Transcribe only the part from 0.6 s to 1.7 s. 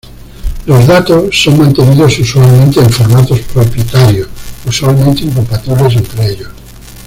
Los datos son